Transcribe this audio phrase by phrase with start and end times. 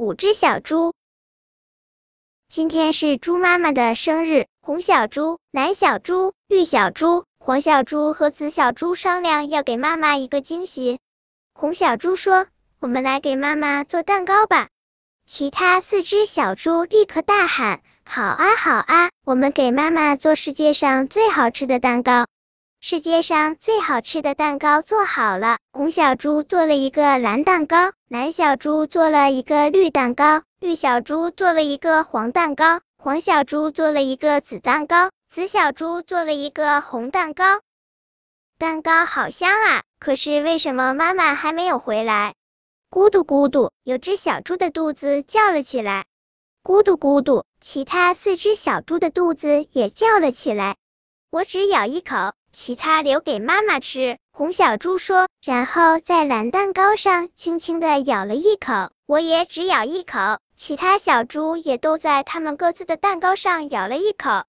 [0.00, 0.92] 五只小猪。
[2.48, 11.00] 今天是猪妈妈的生日，红小猪、蓝小猪、绿小猪、黄小猪和紫小猪商量要给妈妈一个惊喜。
[11.52, 12.46] 红小猪说
[12.78, 14.68] ：“我们来给妈妈做蛋糕吧。”
[15.26, 22.28] 其他四只小猪立刻大喊：“好啊，好啊，我们给妈妈做世界上最好吃的蛋糕！”
[22.80, 37.60] 世界上最好吃的蛋糕做好了，红小猪做了一个蓝蛋糕，蓝小猪做了一个绿蛋糕，绿小猪做了一个黄蛋糕，黄小猪做了一个紫蛋糕，紫小猪做了一个红蛋糕。
[38.58, 39.82] 蛋糕好香啊！
[39.98, 42.34] 可是为什么妈妈还没有回来？
[42.90, 46.06] 咕嘟咕嘟，有只小猪的肚子叫了起来。
[46.62, 50.76] 咕嘟咕嘟，其他四只小猪的肚子也叫了起来。
[51.30, 52.14] 我只咬一口。
[52.52, 58.90] 其他留给妈妈吃，红小猪说，然后在蓝蛋糕上轻轻的咬了一口。
[59.06, 64.44] 我也只咬一口，其他小猪也都在他们各自的蛋糕上咬了一口。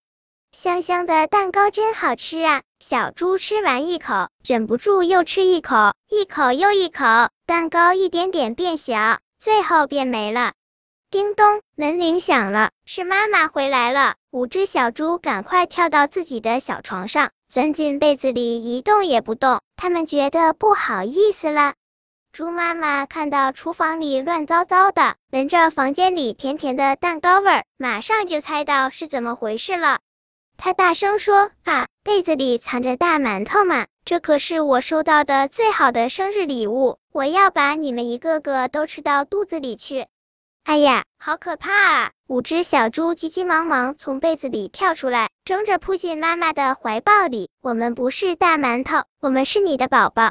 [0.51, 2.61] 香香的蛋糕真好吃啊！
[2.79, 7.05] 小猪吃完一口，忍不住又吃一口，一口又一口，
[7.45, 10.53] 蛋糕一点点变小，最后变没了。
[11.11, 14.13] 叮咚，门铃响了，是妈妈回来了。
[14.29, 17.31] 五只小猪赶快跳到自己的小床上。
[17.47, 21.73] 钻进被子里一动也不动，他们觉得不好意思了。
[22.31, 29.97] 猪妈妈看到厨房里乱糟糟的，闻着房间里甜甜的蛋糕味儿，马上就猜到是怎么回事了。
[30.57, 33.87] 她大声说：“啊，被子里藏着大馒头嘛！
[34.05, 40.05] 这可是我收到的最好的生日礼物，我要把你们一个个都吃到肚子里去。”
[40.69, 42.11] 哎呀，好可怕啊！
[42.27, 47.49] 五只小猪急急忙忙从被子里跳出来，争着扑进妈妈的怀抱里。
[47.59, 50.29] 我们不是大馒头，我们是你的宝宝。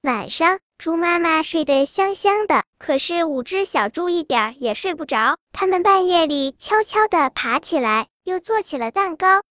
[0.00, 5.36] 晚上，猪妈妈睡得香香的，可是五只小猪一点也睡不着。
[5.50, 9.42] 它们半夜里悄悄地爬起来，又做起了蛋糕。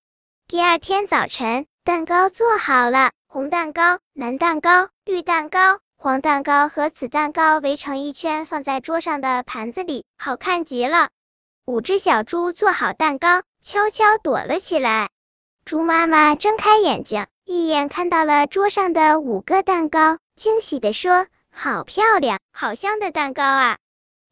[0.48, 5.80] 第二天早晨，蛋糕做好了，红蛋糕、蓝蛋糕、绿蛋糕。
[6.04, 11.10] 黄蛋糕和紫蛋糕围成一圈，放在桌上的盘子里，好看极了。
[11.64, 15.12] 五只小猪做好蛋糕，悄悄躲了起来。
[15.64, 23.78] 猪妈妈睁开眼睛，一眼看到了桌上的五个蛋糕，惊喜地说：“好漂亮，好香的蛋糕啊！”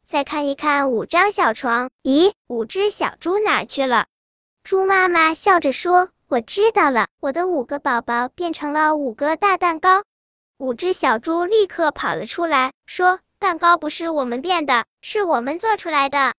[0.04, 4.06] 再看一看五张小床，咦，五只小猪哪去了？
[4.64, 10.02] 猪妈妈笑着说：“我知道了，我的五个宝宝变成了五个大蛋糕。”
[10.60, 16.34] 五只小猪立刻跑了出来，说：“蛋糕不是我们变的，是我们做出来的。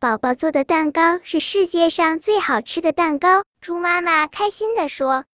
[0.00, 5.24] 宝宝做的蛋糕是世界上最好吃的蛋糕。”猪妈妈开心的说：“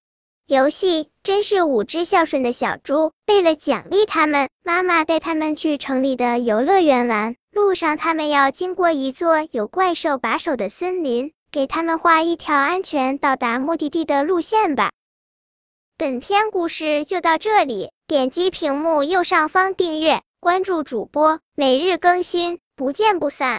[0.47, 3.13] 游戏真是五只孝顺的小猪。
[3.27, 7.37] 为了奖励他们，妈妈带他们去城里的游乐园玩。
[7.51, 14.93] 路上，他们要经过一座有怪兽把守的森林，给他们画一条安全到达目的地的路线吧。”
[15.97, 23.55] 本篇故事就到这里，点击屏幕右上方订阅，关注主播，每日更新，不见不散。